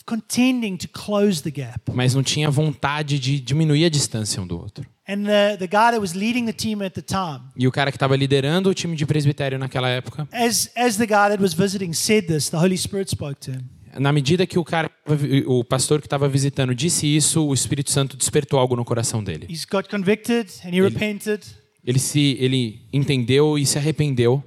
[0.05, 1.81] contending to close the gap.
[1.93, 4.87] Mas não tinha vontade de diminuir a distância um do outro.
[5.07, 7.91] And the, the guy that was leading the team at the time, E o cara
[7.91, 11.55] que estava liderando o time de presbitério naquela época, as, as the guy that was
[11.55, 13.65] visiting said this, the Holy Spirit spoke to him.
[13.99, 14.91] Na medida que o cara,
[15.47, 19.47] o pastor que estava visitando disse isso, o Espírito Santo despertou algo no coração dele.
[19.49, 21.45] He's got convicted and he repented.
[21.85, 24.43] Ele se, ele entendeu e se arrependeu.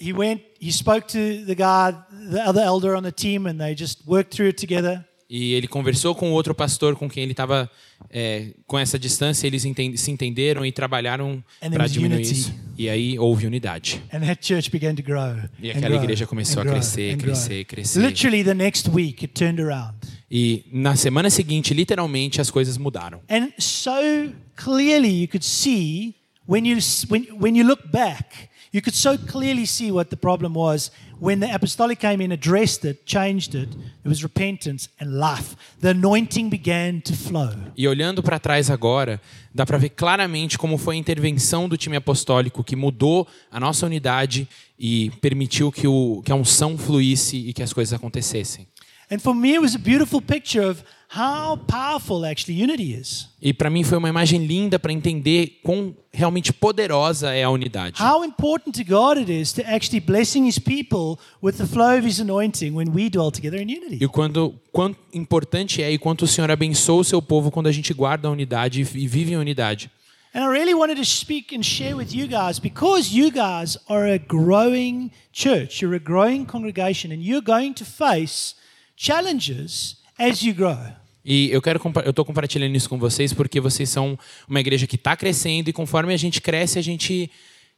[0.00, 1.92] He went, he spoke to the guy,
[2.30, 5.04] the other elder on the team, and they just worked through it together.
[5.30, 7.70] E ele conversou com outro pastor com quem ele estava
[8.10, 9.46] é, com essa distância.
[9.46, 9.62] Eles
[9.96, 12.32] se entenderam e trabalharam para diminuir unity.
[12.32, 12.54] isso.
[12.78, 14.02] E aí houve unidade.
[14.10, 15.36] And that church began to grow.
[15.60, 17.26] E aquela grow, igreja começou a crescer, grow.
[17.26, 18.00] crescer, crescer.
[18.00, 19.94] Literally, the next week, it turned around.
[20.30, 23.20] E na semana seguinte, literalmente, as coisas mudaram.
[23.30, 26.14] And so clearly, you could see
[26.48, 26.78] when you,
[27.10, 30.90] when, when you look back, you could so clearly see what the problem was.
[31.20, 35.56] When the apostolic came in, addressed it, changed it, there was repentance and life.
[35.80, 37.50] The anointing began to flow.
[37.76, 39.20] E olhando para trás agora,
[39.52, 43.86] dá para ver claramente como foi a intervenção do time apostólico que mudou a nossa
[43.86, 48.66] unidade e permitiu que, o, que a unção fluísse e que as coisas acontecessem.
[49.10, 53.28] And for me, it was a beautiful picture of how powerful actually unity is.
[53.40, 58.02] E para mim foi uma imagem linda para entender quão realmente poderosa é a unidade.
[58.02, 62.06] How important to God it is to actually blessing his people with the flow of
[62.06, 64.04] his anointing when we dwell together in unity.
[64.04, 67.72] E quando, quão importante é e quanto o Senhor abençoa o seu povo quando a
[67.72, 69.90] gente guarda a unidade e vive em unidade.
[70.34, 74.12] And I really wanted to speak and share with you guys because you guys are
[74.12, 78.54] a growing church, you're a growing congregation, and you're going to face
[78.94, 80.76] challenges as you grow.
[81.24, 84.96] E eu quero eu estou compartilhando isso com vocês porque vocês são uma igreja que
[84.96, 87.30] está crescendo e conforme a gente cresce a gente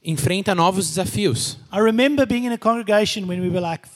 [0.04, 1.58] enfrenta novos desafios.
[1.72, 3.88] I remember being in a congregation when we were like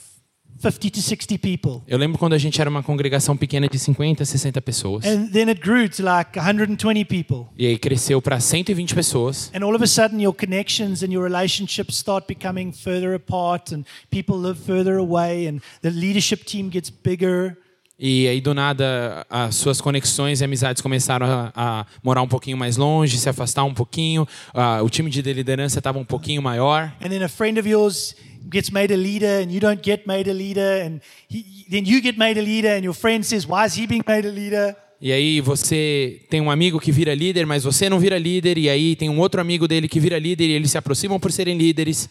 [0.59, 1.83] 50 to 60 people.
[1.87, 5.05] Eu lembro quando a gente era uma congregação pequena de 50, 60 pessoas.
[5.05, 7.47] And then it grew to like 120 people.
[7.57, 9.51] E aí cresceu para 120 pessoas.
[9.55, 13.85] And all of a sudden, your connections and your relationships start becoming further apart, and
[14.11, 17.59] people live further away, and the leadership team gets bigger.
[17.99, 22.57] E aí, do nada, as suas conexões e amizades começaram a, a morar um pouquinho
[22.57, 24.27] mais longe, se afastar um pouquinho.
[24.53, 26.93] Ah, o time de liderança estava um pouquinho maior.
[27.01, 28.17] And then a friend of yours
[28.51, 32.03] gets made a leader, and you don't get made a leader, and he, then you
[32.03, 34.77] get made a leader, and your friend says, Why is he being made a leader?
[35.01, 38.57] E aí você tem um amigo que vira líder, mas você não vira líder.
[38.57, 41.31] E aí tem um outro amigo dele que vira líder e eles se aproximam por
[41.31, 42.09] serem líderes.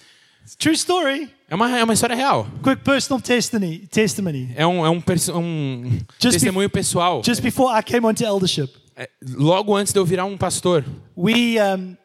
[0.59, 1.29] True story.
[1.53, 2.47] É uma, é uma história real.
[2.63, 3.85] Quick personal testimony.
[3.91, 4.51] testimony.
[4.55, 5.03] É um, é um,
[5.35, 7.21] um Just testemunho pessoal.
[7.23, 10.83] Just before I came onto eldership, É, Logo antes de eu virar um pastor,
[11.15, 11.95] we um,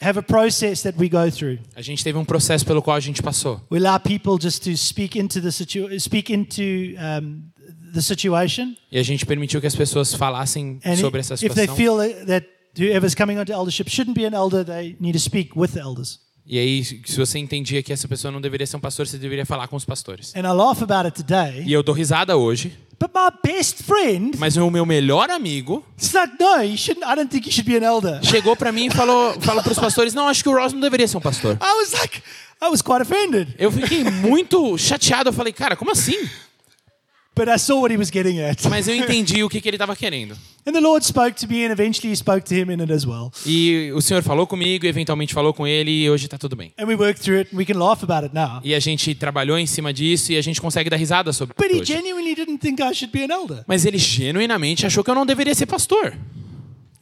[0.00, 1.58] have a process that we go through.
[1.74, 3.60] a gente teve um processo pelo qual a gente passou.
[3.68, 6.62] We allow people just to speak into the situ- speak into
[7.00, 7.42] um,
[7.92, 11.66] the situation, E a gente permitiu que as pessoas falassem and sobre essa if they
[11.66, 11.76] situação.
[11.76, 11.96] feel
[12.26, 12.46] that
[12.78, 16.20] whoever's coming onto eldership shouldn't be an elder, they need to speak with the elders.
[16.44, 19.46] E aí, se você entendia que essa pessoa não deveria ser um pastor, você deveria
[19.46, 20.34] falar com os pastores.
[20.34, 21.62] And I laugh about it today.
[21.64, 26.76] E eu dou risada hoje, But my best friend, mas o meu melhor amigo like,
[28.22, 30.80] chegou pra mim e falou, falou para os pastores: "Não, acho que o Ross não
[30.80, 31.58] deveria ser um pastor".
[31.92, 32.22] Like,
[32.62, 35.30] I was quite offended, Eu fiquei muito chateado.
[35.30, 36.16] Eu falei, cara, como assim?
[37.34, 38.64] but I saw what he was getting at.
[38.68, 40.36] Mas eu entendi o que, que ele estava querendo.
[40.64, 43.04] And the Lord spoke to me, and eventually He spoke to him in it as
[43.04, 43.32] well.
[43.44, 46.72] E o Senhor falou comigo, eventualmente falou com ele, e hoje está tudo bem.
[46.78, 48.60] And we worked through it, and we can laugh about it now.
[48.62, 51.70] E a gente trabalhou em cima disso e a gente consegue dar risada sobre But
[51.74, 53.64] he genuinely didn't think I should be an elder.
[53.66, 56.16] Mas ele genuinamente achou que eu não deveria ser pastor.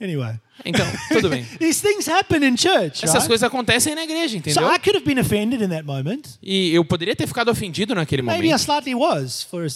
[0.03, 1.45] Anyway, Então, tudo bem.
[1.61, 3.29] these things happen in church, Essas right?
[3.29, 4.73] coisas acontecem na igreja, So entendeu?
[4.75, 6.39] I could have been offended in that moment.
[6.43, 8.63] E eu poderia ter ficado ofendido naquele Maybe I momento.
[8.63, 9.67] slightly was for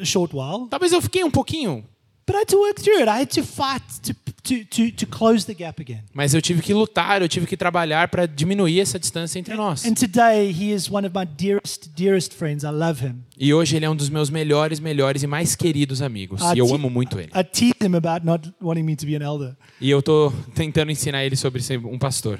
[0.00, 0.66] a short while.
[0.70, 1.84] Talvez eu fiquei um pouquinho,
[2.28, 3.08] But I had to work through it.
[3.08, 6.02] I had to fight to, to, to, to close the gap again.
[6.12, 9.86] mas eu tive que lutar, eu tive que trabalhar para diminuir essa distância entre nós.
[9.86, 12.64] And today, he is one of my dearest, dearest friends.
[12.64, 13.22] I love him.
[13.38, 16.42] E hoje ele é um dos meus melhores, melhores e mais queridos amigos.
[16.54, 17.30] E eu amo muito ele.
[17.34, 19.56] I tease him about not wanting me to be an elder.
[19.80, 22.38] E eu tô tentando ensinar ele sobre ser um pastor.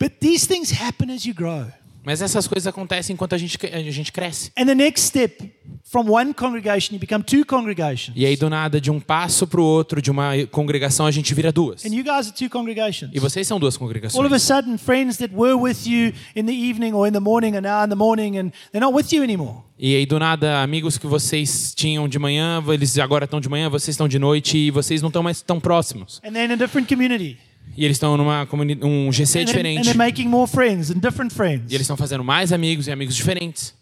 [0.00, 1.66] But these things happen as you grow.
[2.04, 4.50] Mas essas coisas acontecem enquanto a gente, a gente cresce.
[4.56, 5.52] And the next step
[5.84, 8.16] from one congregation, you become two congregations.
[8.16, 11.34] E aí, do nada, de um passo para o outro, de uma congregação, a gente
[11.34, 11.84] vira duas.
[11.84, 13.10] And you guys are two congregations.
[13.14, 14.42] E vocês são duas All of a congregações.
[14.42, 17.84] sudden, friends that were with you in the evening or in the morning are now
[17.84, 19.58] in the morning and they're not with you anymore.
[19.78, 23.68] E aí, do nada, amigos que vocês tinham de manhã, eles agora estão de manhã,
[23.68, 26.20] vocês estão de noite e vocês não estão mais tão próximos.
[26.24, 27.38] And they're in a different community.
[27.76, 28.46] E eles estão numa
[28.82, 29.84] um GC And, and diferente.
[29.84, 31.70] they're making more friends and different friends.
[31.70, 33.74] E eles estão fazendo mais amigos e amigos diferentes.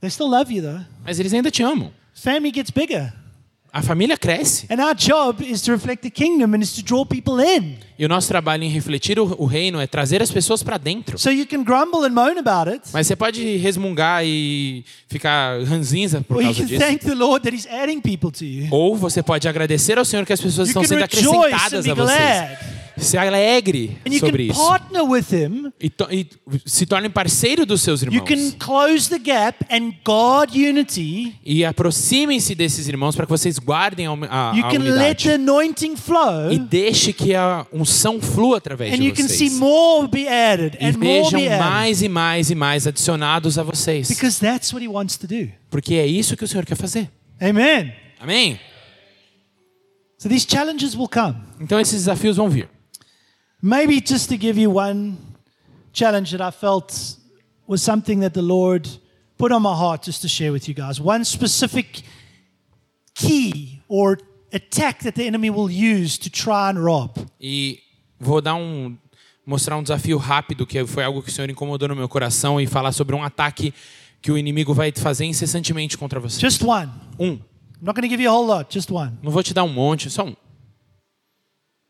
[0.00, 0.84] They still love you though.
[1.04, 1.92] Mas eles ainda te amam.
[2.14, 3.12] Family gets bigger.
[3.74, 4.68] A família cresce.
[4.70, 7.74] And our job is to reflect the kingdom and is to draw people in.
[7.98, 11.18] E o nosso trabalho em refletir o, o reino é trazer as pessoas para dentro.
[11.18, 16.20] So you can grumble and moan about it, Mas você pode resmungar e ficar ranzinza
[16.20, 16.84] por causa disso.
[18.70, 22.83] Ou você pode agradecer ao Senhor que as pessoas You estão sendo acrescentadas a vocês.
[23.04, 24.66] Se alegre And you sobre can isso.
[24.66, 25.72] partner with Him.
[25.80, 26.26] E, to- e
[26.66, 28.28] se torne parceiro dos seus You irmãos.
[28.28, 31.34] can close the gap and guard unity.
[31.44, 35.24] E aproximem-se desses irmãos para que vocês guardem a, a, unidade.
[35.28, 36.50] the anointing flow.
[36.52, 40.26] E deixe que a unção flua através And de you can see vocês.
[40.28, 44.08] added E vejam mais e mais e mais adicionados a vocês.
[44.08, 45.48] Because that's what He wants to do.
[45.70, 47.10] Porque é isso que o Senhor quer fazer.
[47.40, 47.92] Amen.
[48.20, 48.58] Amém?
[50.18, 51.36] So these challenges will come.
[51.60, 52.68] Então esses desafios vão vir.
[53.66, 55.16] Maybe just to give you one
[55.94, 57.16] challenge that I felt
[57.66, 58.86] was something that the Lord
[59.38, 61.00] put on my heart just to share with you guys.
[61.00, 62.02] One specific
[63.14, 64.18] key or
[64.52, 67.16] attack that the enemy will use to try and rob.
[67.40, 67.78] E
[68.20, 68.98] vou dar um
[69.46, 72.66] mostrar um desafio rápido que foi algo que o Senhor incomodou no meu coração e
[72.66, 73.72] falar sobre um ataque
[74.20, 76.38] que o inimigo vai fazer incessantemente contra você.
[76.38, 76.92] Just one.
[77.18, 77.40] Um.
[77.80, 79.18] I'm not going to give you a whole lot, just one.
[79.22, 80.36] Não vou te dar um monte, só um.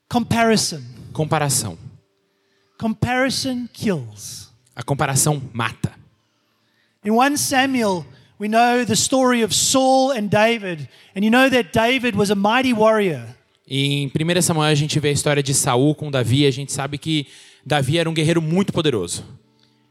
[0.09, 0.94] Comparison.
[1.15, 1.79] Comparação.
[2.77, 4.49] Comparison kills.
[4.75, 5.93] A comparação mata.
[7.05, 8.05] In 1 Samuel,
[8.41, 10.89] we know the story of Saul and David.
[11.15, 13.37] And you know that David was a mighty warrior.
[13.69, 16.99] Em 1 Samuel a gente vê a história de Saul com Davi, a gente sabe
[16.99, 17.29] que
[17.65, 19.25] Davi era um guerreiro muito poderoso.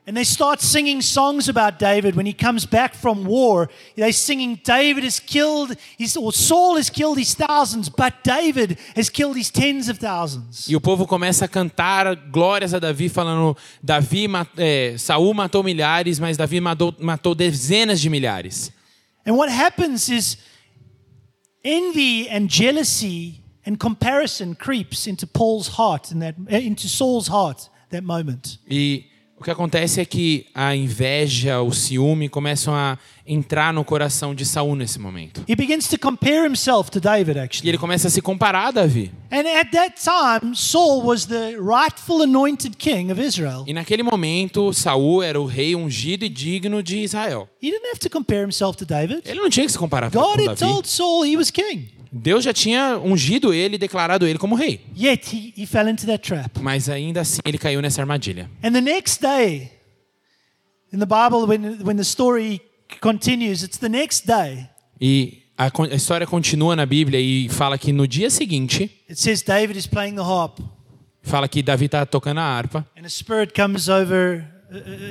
[0.05, 3.69] And they start singing songs about David when he comes back from war.
[3.95, 9.09] They're singing, David has killed, his, or Saul has killed his thousands, but David has
[9.09, 10.67] killed his tens of thousands.
[10.67, 16.19] E o povo começa a cantar glórias a Davi, falando: Davi, é, Saul matou milhares,
[16.19, 18.73] mas Davi matou, matou dezenas de milhares.
[19.25, 20.37] And what happens is
[21.63, 27.69] envy and jealousy and comparison creeps into Paul's heart in that, eh, into Saul's heart
[27.89, 28.59] that moment.
[28.69, 29.05] E
[29.43, 34.45] o que acontece é que a inveja, o ciúme começam a entrar no coração de
[34.45, 35.43] Saul nesse momento.
[35.49, 37.69] He begins to compare himself to David, E actually.
[37.69, 39.11] ele começa a se comparar a Davi.
[39.29, 43.65] And at that time, Saul was the rightful anointed king of Israel.
[43.67, 47.49] E naquele momento, Saul era o rei ungido e digno de Israel.
[47.61, 49.23] He didn't have to compare himself to David.
[49.25, 50.59] Ele não tinha que se comparar com God had Davi.
[50.59, 51.87] told Saul he was king.
[52.15, 54.81] Deus já tinha ungido ele e declarado ele como rei.
[54.95, 56.59] Yet he, he fell into that trap.
[56.61, 58.47] Mas ainda assim ele caiu nessa armadilha.
[58.63, 59.71] And the next day,
[60.93, 62.61] in the Bible, when, when the story
[63.01, 64.69] continues, it's the next day.
[65.01, 69.41] E a, a história continua na Bíblia e fala que no dia seguinte, It says
[69.41, 70.59] David is playing the harp,
[71.23, 74.45] fala que Davi está tocando a harpa and a spirit comes over,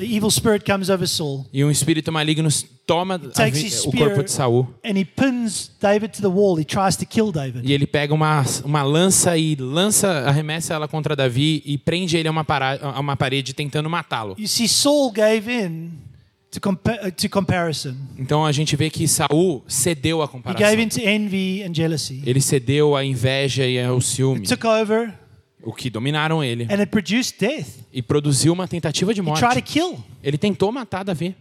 [0.02, 2.48] evil spirit comes over Saul, e um espírito maligno
[2.86, 6.58] toma a o corpo de Saul and he pins David to the wall.
[6.58, 7.68] He tries to kill David.
[7.68, 12.28] e ele pega uma, uma lança e lança, arremessa ela contra Davi e prende ele
[12.28, 12.44] a uma,
[12.80, 14.34] a uma parede tentando matá-lo.
[14.38, 15.92] You see, Saul gave in
[16.50, 17.94] to, compa- uh, to comparison.
[18.18, 20.68] Então a gente vê que Saul cedeu à He comparação.
[20.70, 22.22] gave in to envy and jealousy.
[22.26, 25.14] Ele cedeu à inveja e ao ciúme, It took over,
[25.62, 27.68] o que dominaram ele and it produced death.
[27.92, 29.40] e produziu uma tentativa de He morte.
[29.40, 30.04] tried to kill.
[30.22, 31.34] Ele tentou matar Davi.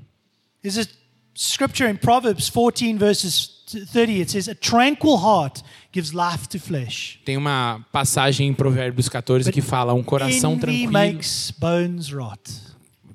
[0.62, 0.88] There's a
[1.36, 4.12] scripture in Proverbs 14, verses 30.
[4.12, 5.62] It says, A tranquil heart
[5.94, 7.20] gives life to flesh.
[7.26, 12.40] Tem uma passagem em Provérbios 14 que fala um coração tranquilo, makes bones rot.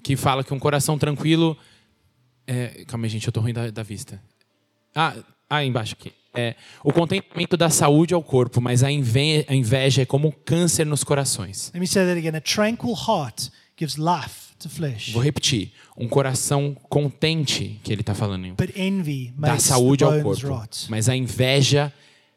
[0.03, 1.57] que fala que um coração tranquilo
[2.47, 4.23] é, calma aí, gente, eu tô ruim da, da vista.
[4.95, 5.15] Ah,
[5.51, 6.13] ah, embaixo aqui.
[6.37, 10.33] É, o contentamento da saúde ao corpo, mas a inve- a inveja é como um
[10.45, 11.71] câncer nos corações.
[11.73, 12.37] Let me say that again.
[12.37, 15.13] A tranquil heart gives life to flesh.
[15.13, 15.73] Vou repetir.
[15.97, 20.47] Um coração contente, que ele está falando, But envy dá the saúde ao corpo.
[20.49, 20.87] rot.
[20.91, 21.93] Mas a inveja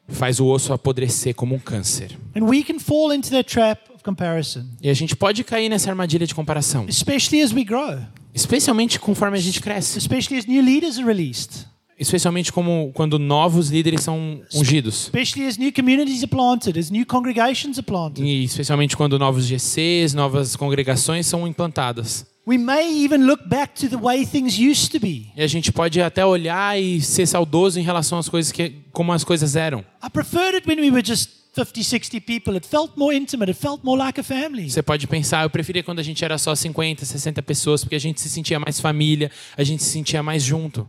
[0.08, 2.16] faz o osso apodrecer como um câncer.
[2.34, 5.90] And we can fall into that trap of comparison, E a gente pode cair nessa
[5.90, 7.98] armadilha de comparação, especially as we grow,
[8.34, 9.98] especialmente conforme a gente cresce.
[9.98, 11.66] especially as new leaders are released,
[12.00, 15.04] Especialmente como quando novos líderes são ungidos.
[15.04, 18.24] especially as new communities are planted, as new congregations are planted.
[18.24, 22.26] E especialmente quando novos GCs, novas congregações são implantadas.
[22.46, 25.30] We may even look back to the way things used to be.
[25.36, 29.12] E a gente pode até olhar e ser saudoso em relação às coisas que como
[29.12, 29.84] as coisas eram.
[30.02, 32.54] I preferred it when we were just 50, 60 people.
[32.56, 33.50] It felt more intimate.
[33.50, 34.70] It felt more like a family.
[34.70, 38.00] Você pode pensar, eu preferia quando a gente era só 50, 60 pessoas, porque a
[38.00, 40.88] gente se sentia mais família, a gente se sentia mais junto.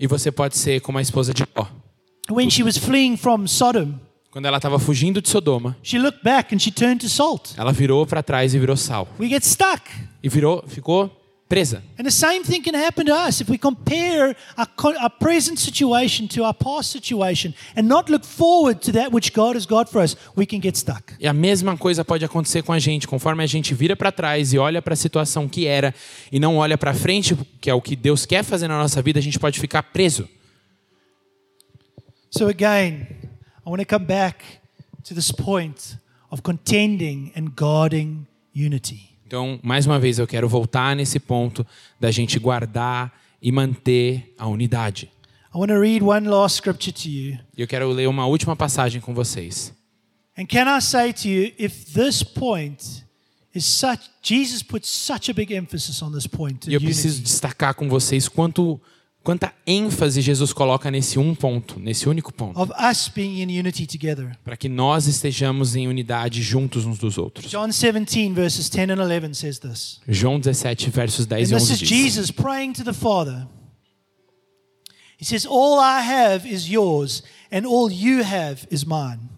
[0.00, 1.66] E você pode ser como a esposa de Ló.
[2.30, 3.94] When she was fleeing from Sodom,
[4.30, 7.54] Quando ela estava fugindo de Sodoma, she looked back and she turned to salt.
[7.56, 9.08] ela virou para trás e virou sal.
[9.18, 9.82] We get stuck.
[10.22, 11.10] E virou, ficou
[11.48, 11.82] presa.
[11.98, 14.68] And the same thing can happen to us if we compare our,
[15.00, 19.56] our present situation to our past situation and not look forward to that which God
[19.56, 20.16] has got for us.
[20.36, 21.14] We can get stuck.
[21.18, 24.52] E a mesma coisa pode acontecer com a gente, conforme a gente vira para trás
[24.52, 25.94] e olha para a situação que era
[26.30, 29.18] e não olha para frente, que é o que Deus quer fazer na nossa vida,
[29.18, 30.28] a gente pode ficar preso.
[32.30, 33.06] So, again,
[33.66, 34.44] I want to come back
[35.04, 35.96] to this point
[36.30, 39.17] of contending and guarding unity.
[39.28, 41.64] Então, mais uma vez, eu quero voltar nesse ponto
[42.00, 43.12] da gente guardar
[43.42, 45.10] e manter a unidade.
[45.54, 47.38] I want to read one last scripture to you.
[47.54, 49.70] Eu quero ler uma última passagem com vocês.
[50.38, 53.04] And can I say to you, if this point
[53.54, 57.86] is such, Jesus puts such a big emphasis on this point eu preciso destacar com
[57.86, 58.80] vocês quanto
[59.24, 63.86] quanta ênfase Jesus coloca nesse um ponto, nesse único ponto, Of us being in unity
[63.86, 64.36] together.
[64.44, 67.50] para que nós estejamos em unidade juntos uns dos outros.
[67.50, 70.00] John 17, verses 10 and 11 says this.
[70.08, 71.88] João 17, versos 10 And e this 11 is diz.
[71.88, 73.46] Jesus praying to the Father.
[75.20, 79.28] He says, All I have is yours, and all you have is mine.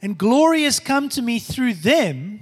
[0.00, 2.40] And glory has come to me through them.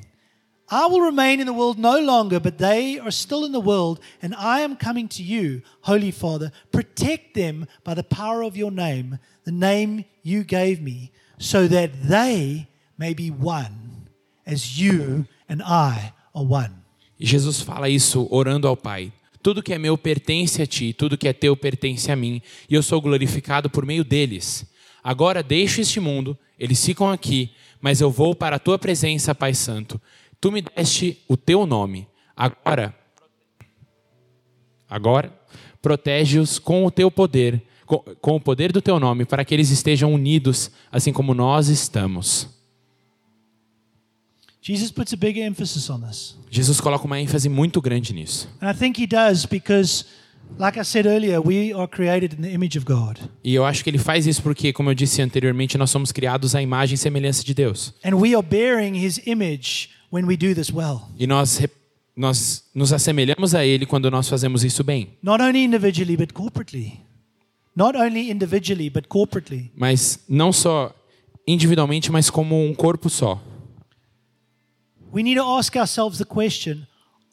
[0.69, 4.01] I will remain in the world no longer, but they are still in the world,
[4.21, 6.51] and I am coming to you, Holy Father.
[6.73, 12.09] Protect them by the power of your name, the name you gave me, so that
[12.09, 12.67] they
[12.99, 14.09] may be one,
[14.45, 16.83] as you and I are one.
[17.19, 19.13] Jesus fala isso orando ao Pai.
[19.43, 22.75] Tudo que é meu pertence a ti, tudo que é teu pertence a mim, e
[22.75, 24.67] eu sou glorificado por meio deles.
[25.03, 27.51] Agora deixo este mundo, eles ficam aqui,
[27.81, 30.01] mas eu vou para a tua presença, Pai Santo.
[30.41, 32.07] Tu me deste o teu nome.
[32.37, 32.95] Agora,
[34.89, 35.33] agora,
[35.81, 39.71] protege-os com o teu poder, com, com o poder do teu nome, para que eles
[39.71, 42.55] estejam unidos, assim como nós estamos.
[44.61, 46.37] Jesus puts a big emphasis on this.
[46.51, 48.49] Jesus coloca uma ênfase muito grande nisso.
[48.61, 50.05] And I think he does because,
[50.59, 53.21] like I said earlier, we are created in the image of God.
[53.45, 56.57] E eu acho que ele faz isso porque, como eu disse anteriormente, nós somos criados
[56.57, 57.95] à imagem e semelhança de Deus.
[58.05, 61.03] And we are bearing his image when we do this well.
[61.19, 61.61] E nós,
[62.17, 65.11] nós nos assemelhamos a ele quando nós fazemos isso bem.
[65.23, 67.01] Not only individually, but corporately.
[67.75, 69.71] Not only individually, but corporately.
[69.77, 70.95] Mas não só
[71.47, 73.43] individualmente, mas como um corpo só.
[75.13, 76.87] We need to ask ourselves the question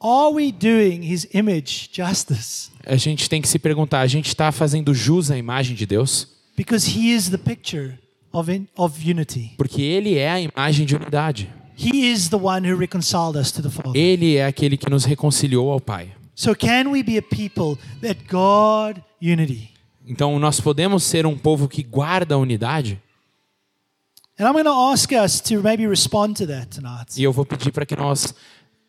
[0.04, 2.70] are we doing his image justice?
[2.86, 6.28] A gente tem que se perguntar: a gente está fazendo jus à imagem de Deus?
[6.58, 7.98] Because he is the picture
[8.32, 9.54] of, in, of unity.
[9.58, 11.50] Porque ele é a imagem de unidade.
[11.76, 13.96] He is the one who reconciled us to the Father.
[13.96, 16.12] Ele é aquele que nos reconciliou ao Pai.
[16.36, 19.72] So, can we be a people that guard unity?
[20.06, 23.02] Então, nós podemos ser um povo que guarda a unidade?
[24.38, 27.16] And I'm going to ask us to maybe respond to that tonight.
[27.16, 28.34] E eu vou pedir para que nós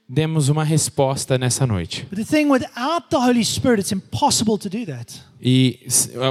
[0.09, 2.07] demos uma resposta nessa noite.
[2.11, 5.21] But the thing without the Holy Spirit, it's impossible to do that.
[5.47, 5.79] E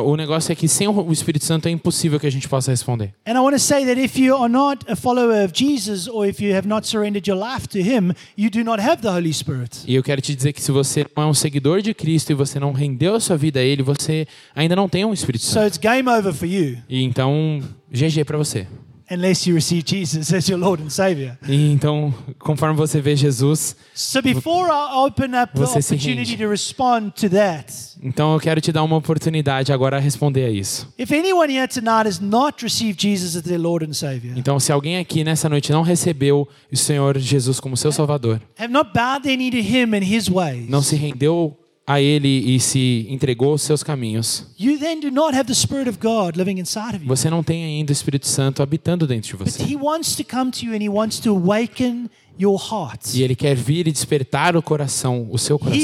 [0.04, 3.14] o negócio é que sem o Espírito Santo é impossível que a gente possa responder.
[3.28, 6.26] And I want to say that if you are not a follower of Jesus or
[6.28, 9.32] if you have not surrendered your life to Him, you do not have the Holy
[9.32, 9.82] Spirit.
[9.88, 12.36] E eu quero te dizer que se você não é um seguidor de Cristo e
[12.36, 15.54] você não rendeu a sua vida a Ele, você ainda não tem um Espírito So
[15.54, 15.68] Santo.
[15.68, 17.62] it's game over for you E então,
[17.92, 18.66] GG para você.
[19.14, 21.38] Unless you receive Jesus as your Lord and Savior.
[21.48, 27.12] E então, conforme você vê Jesus, So before I open up the opportunity to respond
[27.22, 30.88] to that, então eu quero te dar uma oportunidade agora a responder a isso.
[30.98, 34.72] if anyone here tonight has not received Jesus as their Lord and Savior, Então, se
[34.72, 39.24] alguém aqui nessa noite não recebeu o Senhor Jesus como seu Salvador, have not bowed
[39.24, 43.52] their knee to Him and His ways, não se rendeu a Ele e se entregou
[43.52, 47.04] aos seus caminhos, you then do not have the Spirit of God living inside of
[47.04, 47.08] you.
[47.08, 49.64] você não tem ainda o Espírito Santo habitando dentro de você.
[49.64, 52.10] He wants to come to you and He wants to awaken
[52.40, 53.14] your heart.
[53.14, 55.82] E Ele quer vir e despertar o coração, o seu coração.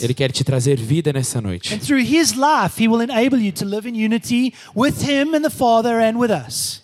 [0.00, 1.78] Ele quer te trazer vida nessa noite.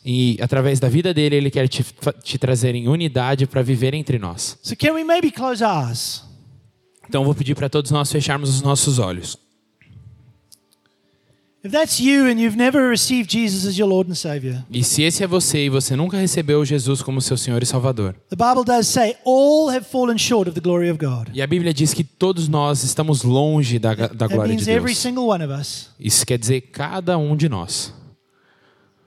[0.05, 1.85] E através da vida dele, ele quer te,
[2.23, 4.59] te trazer em unidade para viver entre nós.
[4.63, 6.32] So, can we maybe close our eyes?
[7.09, 9.37] Então vou pedir para todos nós fecharmos os nossos olhos.
[14.71, 18.17] E se esse é você e você nunca recebeu Jesus como seu Senhor e Salvador.
[18.29, 21.29] the Bible does say all have fallen short of the glory of God.
[21.33, 24.99] E a Bíblia diz que todos nós estamos longe da, da glória de every Deus.
[24.99, 25.89] single one of us.
[26.01, 27.95] Isso quer dizer cada um de nós.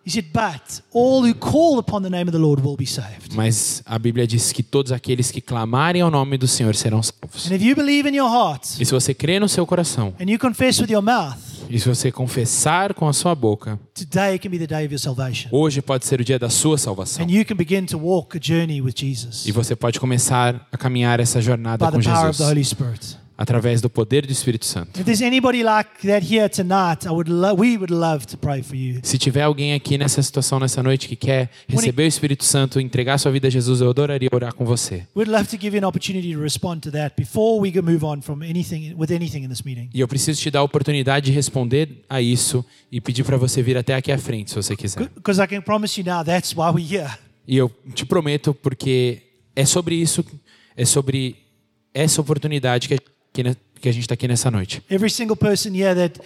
[0.05, 3.33] He said, But all who call upon the name of the Lord will be saved.
[3.33, 7.49] Mas a Bíblia diz que todos aqueles que clamarem ao nome do Senhor serão salvos.
[7.49, 10.29] And if you believe in your heart E se você crê no seu coração, and
[10.29, 11.37] you confess with your mouth,
[11.67, 14.99] e se você confessar com a sua boca, today can be the day of your
[14.99, 15.49] salvation.
[15.51, 17.25] hoje pode ser o dia da sua salvação.
[17.25, 20.77] And you can begin to walk a journey with Jesus E você pode começar a
[20.77, 23.17] caminhar essa jornada by com the power of Jesus the Holy Spirit.
[23.37, 24.99] Através do poder do Espírito Santo.
[24.99, 28.61] If there's anybody like that here tonight, I would lo- we would love to pray
[28.63, 28.99] for you.
[29.03, 33.17] Se tiver alguém aqui nessa situação nessa noite que quer receber o Espírito Santo, entregar
[33.17, 35.05] sua vida a Jesus, eu adoraria orar com você.
[39.93, 43.61] E eu preciso te dar a oportunidade de responder a isso e pedir para você
[43.61, 45.09] vir até aqui à frente, se você quiser.
[45.15, 47.09] Because I can promise you now that's why we're here.
[47.47, 49.21] E eu te prometo, porque
[49.55, 50.25] é sobre isso,
[50.75, 51.35] é sobre
[51.93, 52.97] essa oportunidade que a,
[53.35, 54.81] que ne- que a gente está aqui nessa noite.
[54.89, 56.19] Every single person here that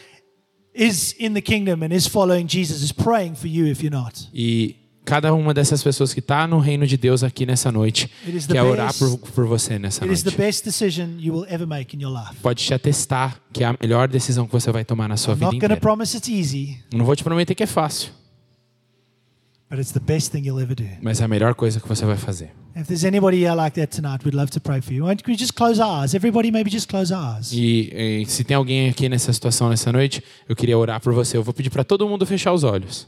[0.74, 4.30] is in the kingdom and is following Jesus is praying for you if you're not.
[4.34, 8.10] E cada uma dessas pessoas que está no reino de Deus aqui nessa noite
[8.47, 10.38] quer orar por, por você nessa It is the noite.
[10.41, 12.36] best decision you will ever make in your life.
[12.41, 15.38] Pode te atestar que é a melhor decisão que você vai tomar na sua I'm
[15.38, 15.82] vida not going to inteira.
[15.82, 18.12] promise it's easy, Não vou te prometer que é fácil,
[21.01, 22.51] mas é a melhor coisa que você vai fazer.
[22.76, 25.05] If there's anybody here like that tonight, we'd love to pray for you.
[25.05, 26.13] Why don't we just close our eyes?
[26.13, 27.51] Everybody, maybe just close our eyes.
[27.53, 31.38] E se tem alguém aqui nessa situação nessa noite, eu queria orar por você.
[31.38, 33.07] Eu vou pedir para todo mundo fechar os olhos.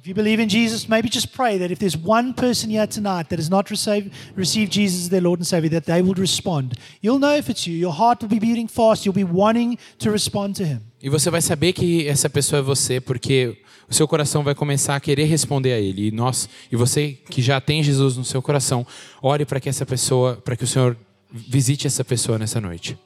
[0.00, 3.28] If you believe in Jesus, maybe just pray that if there's one person here tonight
[3.28, 6.72] that has not received, received Jesus as their Lord and Savior, that they will respond.
[7.02, 7.74] You'll know if it's you.
[7.74, 9.04] Your heart will be beating fast.
[9.04, 10.80] You'll be wanting to respond to Him.
[11.02, 13.58] E você vai saber que essa pessoa é você, porque
[13.90, 16.06] o seu coração vai começar a querer responder a Ele.
[16.06, 18.86] E nós, e você que já tem Jesus no seu coração,
[19.20, 20.96] ore para que essa pessoa, para que o Senhor
[21.30, 22.96] visite essa pessoa nessa noite.